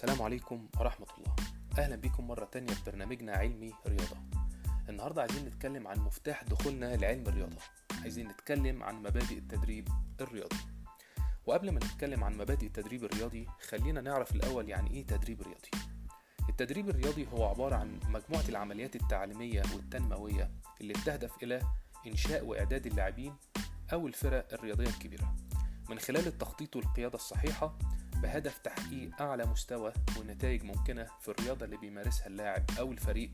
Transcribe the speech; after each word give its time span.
السلام 0.00 0.22
عليكم 0.22 0.68
ورحمة 0.78 1.06
الله. 1.18 1.36
أهلا 1.78 1.96
بكم 1.96 2.26
مرة 2.26 2.44
تانية 2.44 2.74
في 2.74 2.90
برنامجنا 2.90 3.32
علمي 3.32 3.72
رياضة. 3.86 4.16
النهاردة 4.88 5.20
عايزين 5.22 5.44
نتكلم 5.44 5.88
عن 5.88 5.98
مفتاح 5.98 6.44
دخولنا 6.44 6.96
لعلم 6.96 7.24
الرياضة. 7.26 7.56
عايزين 8.02 8.28
نتكلم 8.28 8.82
عن 8.82 8.94
مبادئ 8.94 9.38
التدريب 9.38 9.88
الرياضي. 10.20 10.56
وقبل 11.46 11.70
ما 11.70 11.78
نتكلم 11.78 12.24
عن 12.24 12.36
مبادئ 12.36 12.66
التدريب 12.66 13.04
الرياضي 13.04 13.46
خلينا 13.68 14.00
نعرف 14.00 14.34
الأول 14.34 14.68
يعني 14.68 14.90
إيه 14.90 15.06
تدريب 15.06 15.42
رياضي. 15.42 15.70
التدريب 16.48 16.88
الرياضي 16.88 17.28
هو 17.32 17.44
عبارة 17.44 17.76
عن 17.76 18.00
مجموعة 18.08 18.48
العمليات 18.48 18.96
التعليمية 18.96 19.62
والتنموية 19.74 20.50
اللي 20.80 20.92
بتهدف 20.92 21.42
إلى 21.42 21.62
إنشاء 22.06 22.44
وإعداد 22.44 22.86
اللاعبين 22.86 23.34
أو 23.92 24.06
الفرق 24.06 24.52
الرياضية 24.52 24.88
الكبيرة. 24.88 25.36
من 25.90 25.98
خلال 25.98 26.26
التخطيط 26.26 26.76
والقيادة 26.76 27.14
الصحيحة 27.14 27.78
بهدف 28.22 28.58
تحقيق 28.58 29.22
أعلى 29.22 29.46
مستوى 29.46 29.92
ونتائج 30.18 30.64
ممكنة 30.64 31.06
في 31.20 31.28
الرياضة 31.28 31.64
اللي 31.64 31.76
بيمارسها 31.76 32.26
اللاعب 32.26 32.64
أو 32.78 32.92
الفريق 32.92 33.32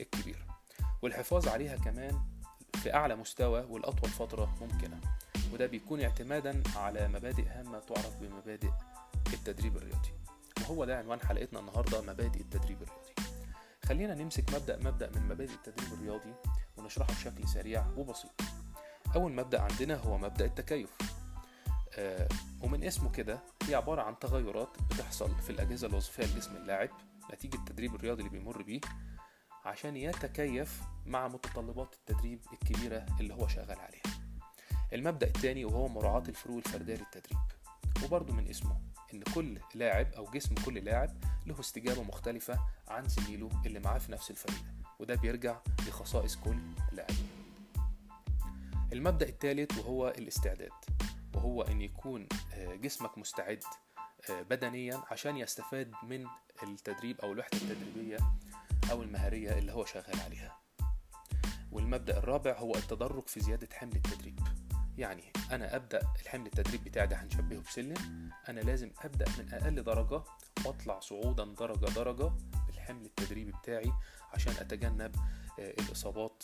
الكبير. 0.00 0.46
والحفاظ 1.02 1.48
عليها 1.48 1.76
كمان 1.76 2.20
في 2.74 2.94
أعلى 2.94 3.16
مستوى 3.16 3.60
والأطول 3.60 4.10
فترة 4.10 4.54
ممكنة. 4.60 5.00
وده 5.52 5.66
بيكون 5.66 6.00
اعتمادا 6.00 6.62
على 6.76 7.08
مبادئ 7.08 7.48
هامة 7.48 7.78
تعرف 7.78 8.16
بمبادئ 8.16 8.70
التدريب 9.32 9.76
الرياضي. 9.76 10.12
وهو 10.60 10.84
ده 10.84 10.98
عنوان 10.98 11.20
حلقتنا 11.20 11.60
النهاردة 11.60 12.00
مبادئ 12.00 12.40
التدريب 12.40 12.82
الرياضي. 12.82 13.14
خلينا 13.84 14.14
نمسك 14.14 14.54
مبدأ 14.54 14.78
مبدأ 14.78 15.10
من 15.10 15.22
مبادئ 15.22 15.54
التدريب 15.54 15.92
الرياضي 15.92 16.34
ونشرحه 16.76 17.12
بشكل 17.12 17.48
سريع 17.48 17.86
وبسيط. 17.96 18.30
أول 19.14 19.32
مبدأ 19.32 19.60
عندنا 19.60 19.94
هو 19.94 20.18
مبدأ 20.18 20.44
التكيف. 20.44 20.90
ومن 22.62 22.84
اسمه 22.84 23.10
كده 23.10 23.40
هي 23.68 23.74
عبارة 23.74 24.02
عن 24.02 24.18
تغيرات 24.18 24.68
بتحصل 24.90 25.38
في 25.40 25.50
الأجهزة 25.50 25.86
الوظيفية 25.86 26.24
لجسم 26.24 26.56
اللاعب 26.56 26.90
نتيجة 27.32 27.56
التدريب 27.56 27.94
الرياضي 27.94 28.22
اللي 28.22 28.38
بيمر 28.38 28.62
بيه 28.62 28.80
عشان 29.64 29.96
يتكيف 29.96 30.82
مع 31.06 31.28
متطلبات 31.28 31.94
التدريب 31.94 32.40
الكبيرة 32.52 33.06
اللي 33.20 33.34
هو 33.34 33.48
شغال 33.48 33.78
عليها. 33.80 34.02
المبدأ 34.92 35.26
الثاني 35.26 35.64
وهو 35.64 35.88
مراعاة 35.88 36.22
الفروق 36.28 36.56
الفردية 36.56 36.94
للتدريب. 36.94 37.38
وبرضه 38.04 38.32
من 38.32 38.48
اسمه 38.48 38.80
إن 39.14 39.22
كل 39.34 39.58
لاعب 39.74 40.12
أو 40.12 40.24
جسم 40.24 40.54
كل 40.54 40.74
لاعب 40.74 41.10
له 41.46 41.60
استجابة 41.60 42.02
مختلفة 42.02 42.58
عن 42.88 43.08
زميله 43.08 43.50
اللي 43.66 43.80
معاه 43.80 43.98
في 43.98 44.12
نفس 44.12 44.30
الفريق. 44.30 44.64
وده 45.00 45.14
بيرجع 45.14 45.56
لخصائص 45.88 46.36
كل 46.36 46.58
لاعب. 46.92 47.10
المبدأ 48.92 49.28
الثالث 49.28 49.78
وهو 49.78 50.08
الاستعداد. 50.08 50.70
وهو 51.36 51.62
أن 51.62 51.80
يكون 51.80 52.28
آه، 52.54 52.74
جسمك 52.74 53.18
مستعد 53.18 53.64
آه، 54.30 54.42
بدنيا 54.42 55.02
عشان 55.10 55.36
يستفاد 55.36 55.92
من 56.02 56.26
التدريب 56.62 57.20
أو 57.20 57.32
الوحده 57.32 57.58
التدريبية 57.58 58.18
أو 58.90 59.02
المهارية 59.02 59.58
اللي 59.58 59.72
هو 59.72 59.84
شغال 59.84 60.20
عليها. 60.20 60.60
والمبدأ 61.72 62.18
الرابع 62.18 62.58
هو 62.58 62.74
التدرج 62.74 63.28
في 63.28 63.40
زيادة 63.40 63.68
حمل 63.72 63.96
التدريب. 63.96 64.40
يعني 64.98 65.32
أنا 65.52 65.76
أبدأ 65.76 66.02
الحمل 66.22 66.46
التدريب 66.46 66.84
بتاعي 66.84 67.06
ده 67.06 67.16
هنشبهه 67.16 67.60
بسلم 67.60 68.30
أنا 68.48 68.60
لازم 68.60 68.90
أبدأ 69.04 69.24
من 69.38 69.54
أقل 69.54 69.82
درجة 69.82 70.22
وأطلع 70.66 71.00
صعودا 71.00 71.44
درجة 71.44 71.86
درجة 71.94 72.32
بالحمل 72.66 73.04
التدريبي 73.04 73.52
بتاعي 73.52 73.92
عشان 74.32 74.52
أتجنب 74.52 75.16
آه، 75.60 75.70
الإصابات 75.70 76.42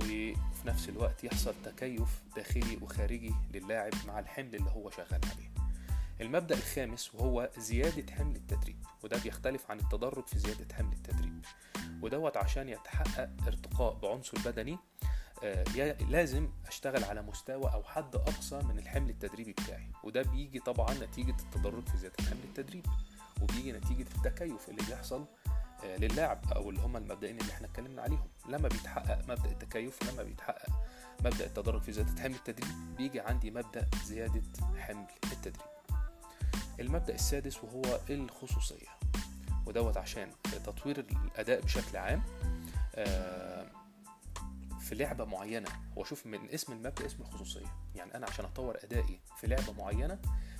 وفي 0.00 0.36
نفس 0.66 0.88
الوقت 0.88 1.24
يحصل 1.24 1.54
تكيف 1.64 2.22
داخلي 2.36 2.78
وخارجي 2.82 3.34
للاعب 3.54 3.92
مع 4.06 4.18
الحمل 4.18 4.54
اللي 4.54 4.70
هو 4.70 4.90
شغال 4.90 5.20
عليه. 5.24 5.50
المبدأ 6.20 6.54
الخامس 6.54 7.14
وهو 7.14 7.50
زيادة 7.58 8.12
حمل 8.12 8.36
التدريب 8.36 8.76
وده 9.04 9.18
بيختلف 9.18 9.70
عن 9.70 9.78
التدرج 9.78 10.26
في 10.26 10.38
زيادة 10.38 10.74
حمل 10.74 10.92
التدريب. 10.92 11.44
ودوت 12.02 12.36
عشان 12.36 12.68
يتحقق 12.68 13.30
ارتقاء 13.46 13.94
بعنصر 13.94 14.38
بدني 14.44 14.78
آه، 15.44 15.64
لازم 16.10 16.48
أشتغل 16.66 17.04
على 17.04 17.22
مستوى 17.22 17.72
أو 17.72 17.84
حد 17.84 18.14
أقصى 18.16 18.58
من 18.58 18.78
الحمل 18.78 19.10
التدريبي 19.10 19.52
بتاعي. 19.52 19.90
وده 20.04 20.22
بيجي 20.22 20.58
طبعا 20.60 20.94
نتيجة 20.94 21.36
التدرج 21.40 21.88
في 21.88 21.98
زيادة 21.98 22.24
حمل 22.24 22.44
التدريب 22.44 22.86
وبيجي 23.42 23.72
نتيجة 23.72 24.06
التكيف 24.16 24.68
اللي 24.68 24.82
بيحصل 24.88 25.24
للاعب 25.84 26.52
أو 26.52 26.70
اللي 26.70 26.80
هم 26.80 26.96
المبدئين 26.96 27.40
اللي 27.40 27.52
إحنا 27.52 27.66
اتكلمنا 27.66 28.02
عليهم. 28.02 28.28
لما 28.48 28.68
بيتحقق 28.68 29.18
مبدأ 29.28 29.50
التكيف 29.50 30.12
لما 30.12 30.22
بيتحقق 30.22 30.68
مبدأ 31.20 31.46
التدرج 31.46 31.82
في 31.82 31.92
زيادة 31.92 32.22
حمل 32.22 32.34
التدريب 32.34 32.96
بيجي 32.96 33.20
عندي 33.20 33.50
مبدأ 33.50 33.88
زيادة 34.04 34.42
حمل 34.78 35.06
التدريب. 35.32 35.66
المبدأ 36.80 37.14
السادس 37.14 37.64
وهو 37.64 37.82
الخصوصية 38.10 38.86
ودوت 39.66 39.96
عشان 39.96 40.30
تطوير 40.64 40.98
الأداء 40.98 41.60
بشكل 41.60 41.96
عام. 41.96 42.22
آه، 42.94 43.66
في 44.80 44.94
لعبة 44.94 45.24
معينة 45.24 45.68
هو 45.98 46.04
شوف 46.04 46.26
من 46.26 46.50
اسم 46.50 46.72
المبدأ 46.72 47.06
اسم 47.06 47.22
الخصوصية. 47.22 47.76
يعني 47.94 48.14
أنا 48.14 48.26
عشان 48.26 48.44
أطور 48.44 48.76
أدائي 48.84 49.20
في 49.36 49.46
لعبة 49.46 49.72
معينة 49.72 50.18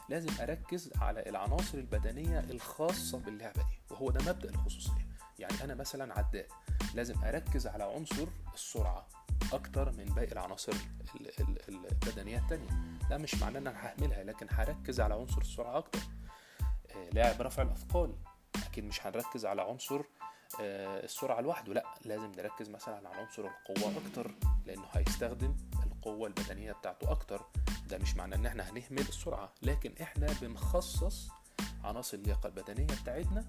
لازم 0.08 0.30
أركز 0.40 0.90
على 1.00 1.28
العناصر 1.28 1.78
البدنية 1.78 2.40
الخاصة 2.40 3.18
باللعبة 3.18 3.62
دي 3.62 3.78
وهو 3.90 4.10
ده 4.10 4.32
مبدأ 4.32 4.50
الخصوصية. 4.50 5.05
يعني 5.38 5.64
أنا 5.64 5.74
مثلا 5.74 6.18
عداء 6.18 6.46
لازم 6.94 7.24
أركز 7.24 7.66
على 7.66 7.84
عنصر 7.84 8.26
السرعة 8.54 9.06
أكتر 9.52 9.92
من 9.92 10.04
باقي 10.04 10.32
العناصر 10.32 10.72
ال- 11.20 11.40
ال- 11.40 11.68
البدنية 11.68 12.38
التانية. 12.38 12.68
ده 13.10 13.18
مش 13.18 13.34
معناه 13.34 13.60
إن 13.60 13.66
أنا 13.66 13.86
ههملها 13.86 14.24
لكن 14.24 14.46
هركز 14.50 15.00
على 15.00 15.14
عنصر 15.14 15.40
السرعة 15.40 15.78
أكتر. 15.78 15.98
آه، 16.90 17.08
لاعب 17.12 17.42
رفع 17.42 17.62
الأثقال. 17.62 18.14
أكيد 18.66 18.84
مش 18.84 19.06
هنركز 19.06 19.46
على 19.46 19.62
عنصر 19.62 20.00
آه، 20.60 21.04
السرعة 21.04 21.40
لوحده 21.40 21.72
لأ 21.74 21.84
لازم 22.04 22.32
نركز 22.32 22.68
مثلا 22.70 22.96
على 22.96 23.08
عنصر 23.08 23.42
القوة 23.46 23.92
أكتر 24.06 24.30
لأنه 24.66 24.84
هيستخدم 24.92 25.56
القوة 25.86 26.26
البدنية 26.28 26.72
بتاعته 26.72 27.10
أكتر. 27.10 27.46
ده 27.88 27.98
مش 27.98 28.16
معناه 28.16 28.36
إن 28.36 28.46
إحنا 28.46 28.70
هنهمل 28.70 29.00
السرعة 29.00 29.52
لكن 29.62 29.94
إحنا 30.02 30.26
بنخصص 30.42 31.28
عناصر 31.84 32.16
اللياقة 32.16 32.46
البدنية 32.46 32.86
بتاعتنا 33.02 33.44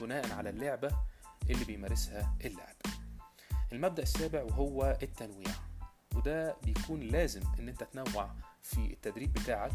بناء 0.00 0.32
على 0.32 0.50
اللعبة 0.50 0.90
اللي 1.50 1.64
بيمارسها 1.64 2.36
اللاعب. 2.44 2.76
المبدأ 3.72 4.02
السابع 4.02 4.42
وهو 4.42 4.98
التنويع 5.02 5.54
وده 6.16 6.56
بيكون 6.62 7.00
لازم 7.00 7.42
إن 7.58 7.68
أنت 7.68 7.84
تنوع 7.84 8.30
في 8.62 8.92
التدريب 8.92 9.32
بتاعك 9.32 9.72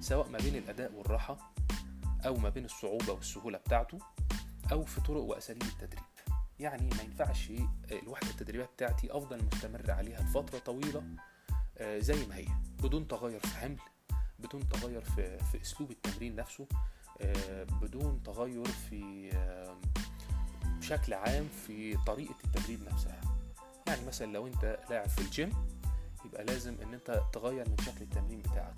سواء 0.00 0.28
ما 0.28 0.38
بين 0.38 0.56
الأداء 0.56 0.92
والراحة 0.92 1.54
أو 2.26 2.36
ما 2.36 2.48
بين 2.48 2.64
الصعوبة 2.64 3.12
والسهولة 3.12 3.58
بتاعته 3.58 3.98
أو 4.72 4.84
في 4.84 5.00
طرق 5.00 5.22
وأساليب 5.22 5.62
التدريب. 5.62 6.04
يعني 6.58 6.90
ما 6.96 7.02
ينفعش 7.02 7.52
الوحدة 7.92 8.30
التدريبية 8.30 8.64
بتاعتي 8.64 9.16
أفضل 9.16 9.44
مستمر 9.52 9.90
عليها 9.90 10.22
لفترة 10.22 10.58
طويلة 10.58 11.02
آه، 11.78 11.98
زي 11.98 12.26
ما 12.26 12.36
هي 12.36 12.46
بدون 12.82 13.08
تغير 13.08 13.40
في 13.40 13.56
حمل 13.56 13.78
بدون 14.38 14.68
تغير 14.68 15.00
في, 15.00 15.38
في 15.38 15.62
أسلوب 15.62 15.90
التمرين 15.90 16.36
نفسه 16.36 16.66
آه، 17.20 17.64
بدون 17.64 18.22
تغير 18.22 18.64
في 18.64 19.30
آه، 19.31 19.31
بشكل 20.92 21.14
عام 21.14 21.48
في 21.66 21.96
طريقة 22.06 22.34
التدريب 22.44 22.82
نفسها. 22.92 23.20
يعني 23.86 24.06
مثلا 24.06 24.32
لو 24.32 24.46
أنت 24.46 24.78
لاعب 24.90 25.08
في 25.08 25.20
الجيم 25.20 25.52
يبقى 26.24 26.44
لازم 26.44 26.76
إن 26.82 26.94
أنت 26.94 27.22
تغير 27.32 27.68
من 27.68 27.76
شكل 27.78 28.02
التمرين 28.02 28.42
بتاعك 28.42 28.74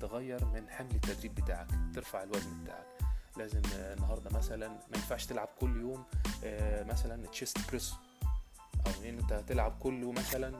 تغير 0.00 0.44
من 0.44 0.70
حمل 0.70 0.90
التدريب 0.94 1.34
بتاعك 1.34 1.66
ترفع 1.94 2.22
الوزن 2.22 2.62
بتاعك. 2.62 2.86
لازم 3.36 3.62
آه، 3.74 3.94
النهارده 3.94 4.38
مثلا 4.38 4.68
ما 4.68 4.96
ينفعش 4.96 5.26
تلعب 5.26 5.48
كل 5.60 5.80
يوم 5.80 6.04
آه، 6.44 6.82
مثلا 6.84 7.26
chest 7.26 7.58
press 7.70 7.94
أو 8.86 8.92
إن 9.04 9.18
أنت 9.18 9.32
تلعب 9.48 9.78
كله 9.80 10.12
مثلا 10.12 10.50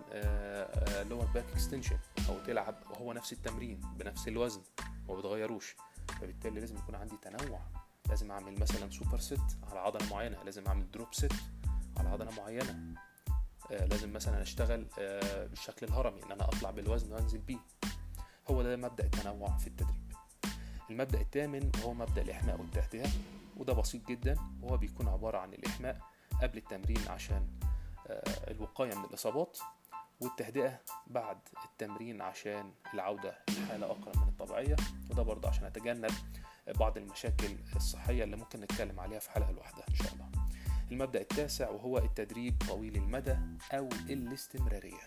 lower 1.04 1.24
back 1.24 1.44
extension 1.52 1.98
أو 2.28 2.38
تلعب 2.46 2.74
وهو 2.90 3.12
نفس 3.12 3.32
التمرين 3.32 3.80
بنفس 3.96 4.28
الوزن 4.28 4.60
وما 5.08 5.18
بتغيروش. 5.18 5.76
فبالتالي 6.20 6.60
لازم 6.60 6.76
يكون 6.76 6.94
عندي 6.94 7.16
تنوع. 7.22 7.60
لازم 8.08 8.30
أعمل 8.30 8.60
مثلا 8.60 8.90
super 8.90 9.18
set 9.18 9.58
على 9.70 9.80
عضلة 9.80 10.10
معينة 10.10 10.42
لازم 10.42 10.66
أعمل 10.66 10.90
drop 10.90 11.14
set 11.14 11.32
على 11.96 12.08
عضلة 12.08 12.30
معينة. 12.36 12.94
آه، 13.70 13.84
لازم 13.86 14.12
مثلا 14.12 14.42
أشتغل 14.42 14.86
آه، 14.98 15.46
بالشكل 15.46 15.86
الهرمي 15.86 16.22
إن 16.22 16.32
أنا 16.32 16.44
أطلع 16.44 16.70
بالوزن 16.70 17.12
وأنزل 17.12 17.38
بيه. 17.38 17.58
هو 18.50 18.62
ده 18.62 18.76
مبدأ 18.76 19.04
التنوع 19.04 19.56
في 19.56 19.66
التدريب. 19.66 20.12
المبدأ 20.90 21.20
الثامن 21.20 21.70
وهو 21.78 21.94
مبدأ 21.94 22.22
الإحماء 22.22 22.60
والتهدئة 22.60 23.08
وده 23.56 23.72
بسيط 23.72 24.08
جدا. 24.08 24.36
وهو 24.62 24.76
بيكون 24.76 25.08
عبارة 25.08 25.38
عن 25.38 25.54
الإحماء 25.54 26.00
قبل 26.42 26.58
التمرين 26.58 27.08
عشان 27.08 27.46
آه، 28.06 28.50
الوقاية 28.50 28.94
من 28.94 29.04
الإصابات 29.04 29.58
والتهدئة 30.20 30.80
بعد 31.06 31.38
التمرين 31.64 32.22
عشان 32.22 32.72
العودة 32.94 33.38
لحالة 33.48 33.86
أقرب 33.86 34.16
من 34.16 34.28
الطبيعية. 34.28 34.76
وده 35.10 35.22
برضه 35.22 35.48
عشان 35.48 35.64
أتجنب 35.64 36.10
بعض 36.72 36.98
المشاكل 36.98 37.56
الصحية 37.76 38.24
اللي 38.24 38.36
ممكن 38.36 38.60
نتكلم 38.60 39.00
عليها 39.00 39.18
في 39.18 39.30
حلقة 39.30 39.52
لوحدها 39.52 39.84
إن 39.88 39.94
شاء 39.94 40.12
الله. 40.14 40.28
المبدأ 40.92 41.20
التاسع 41.20 41.68
وهو 41.70 41.98
التدريب 41.98 42.62
طويل 42.68 42.96
المدى 42.96 43.36
أو 43.72 43.88
الاستمرارية. 44.10 45.06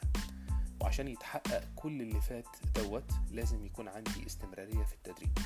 وعشان 0.82 1.08
يتحقق 1.08 1.64
كل 1.76 2.02
اللي 2.02 2.22
فات 2.22 2.46
دوت 2.76 3.12
لازم 3.32 3.66
يكون 3.66 3.88
عندي 3.88 4.26
استمرارية 4.28 4.84
في 4.84 4.94
التدريب. 4.94 5.38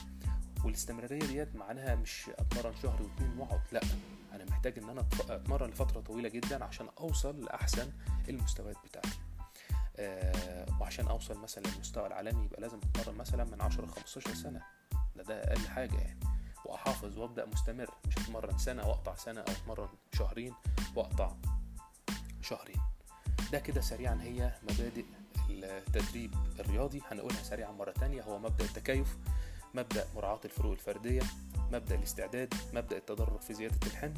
والاستمرارية 0.66 1.20
ديت 1.20 1.56
معناها 1.56 1.96
مش 1.96 2.30
أتمرن 2.40 2.74
شهر 2.84 3.02
واتنين 3.04 3.38
وأقعد 3.40 3.62
لأ. 3.72 3.82
أنا 4.34 4.46
محتاج 4.46 4.80
إن 4.80 4.90
أنا 4.90 5.02
أتف- 5.02 5.32
أتمرن 5.32 5.70
لفترة 5.70 6.02
طويلة 6.02 6.30
جدا 6.30 6.64
عشان 6.64 6.88
أوصل 7.00 7.46
لأحسن 7.46 7.92
المستويات 8.30 8.76
بتاعتي. 8.86 9.20
آه 9.98 10.66
وعشان 10.82 11.08
أوصل 11.08 11.38
مثلا 11.40 11.64
للمستوى 11.68 12.08
العالمي 12.08 12.46
يبقى 12.46 12.62
لازم 12.62 12.78
أتمرن 12.78 13.18
مثلا 13.18 13.44
من 13.44 13.62
10 13.62 13.86
ل 13.86 13.90
15 13.90 14.34
سنة. 14.34 14.62
ده 15.16 15.24
ده 15.24 15.44
أقل 15.44 15.68
حاجة 15.68 15.96
يعني. 15.96 16.20
وأحافظ 16.66 17.18
وأبدأ 17.18 17.46
مستمر 17.46 17.90
مش 18.08 18.18
أتمرن 18.18 18.58
سنة 18.58 18.88
وأقطع 18.88 19.16
سنة 19.16 19.42
أو 19.42 19.52
أتمرن 19.52 19.90
شهرين 20.14 20.54
وأقطع 20.96 21.36
شهرين. 22.42 22.82
ده 23.52 23.60
كده 23.60 23.82
سريعا 23.82 24.20
هي 24.22 24.52
مبادئ 24.64 25.06
التدريب 25.50 26.34
الرياضي. 26.60 27.02
هنقولها 27.12 27.44
سريعا 27.44 27.72
مرة 27.72 27.92
تانية. 27.92 28.22
هو 28.22 28.40
مبدأ 28.40 28.66
التكيف 28.66 29.18
مبدأ 29.74 30.08
مراعاة 30.16 30.40
الفروق 30.46 30.72
الفردية 30.72 31.22
مبدأ 31.72 31.96
الاستعداد 31.96 32.54
مبدأ 32.74 32.98
التدرج 32.98 33.40
في 33.40 33.54
زيادة 33.54 33.88
الحمل 33.88 34.14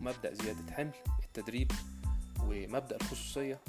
مبدأ 0.00 0.34
زيادة 0.34 0.72
حمل 0.72 0.90
التدريب 1.24 1.72
ومبدأ 2.42 2.96
الخصوصية 2.96 3.60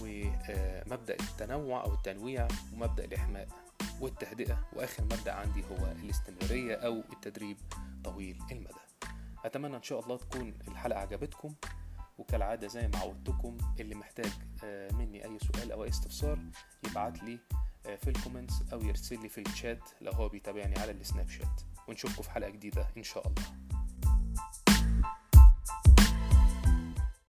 ومبدأ 0.00 1.14
التنوع 1.20 1.84
أو 1.84 1.94
التنويع 1.94 2.48
ومبدأ 2.72 3.04
الإحماء 3.04 3.48
والتهدئة 4.00 4.64
وآخر 4.72 5.04
مبدأ 5.04 5.32
عندي 5.32 5.64
الاستمرارية 6.08 6.74
أو 6.74 7.02
التدريب 7.12 7.56
طويل 8.04 8.38
المدى. 8.52 8.74
أتمنى 9.44 9.76
إن 9.76 9.82
شاء 9.82 10.00
الله 10.00 10.16
تكون 10.16 10.54
الحلقة 10.68 11.00
عجبتكم 11.00 11.54
وكالعادة 12.18 12.68
زي 12.68 12.88
ما 12.88 12.98
عودتكم 12.98 13.56
اللي 13.80 13.94
محتاج 13.94 14.32
آه، 14.64 14.92
مني 14.92 15.24
أي 15.24 15.38
سؤال 15.38 15.72
أو 15.72 15.84
أي 15.84 15.88
استفسار 15.88 16.38
يبعت 16.86 17.22
لي 17.22 17.38
آه، 17.86 17.96
في 17.96 18.10
ال 18.10 18.15
comments 18.15 18.54
أو 18.72 18.82
يرسل 18.82 19.22
لي 19.22 19.28
في 19.28 19.40
الشات 19.40 19.90
لو 20.00 20.12
هو 20.12 20.28
بيتابعني 20.28 20.78
على 20.78 20.92
السناب 20.92 21.28
شات. 21.28 21.60
ونشوفكم 21.88 22.22
في 22.22 22.30
حلقة 22.30 22.50
جديدة 22.50 22.86
إن 22.96 23.02
شاء 23.02 23.26
الله. 23.28 23.67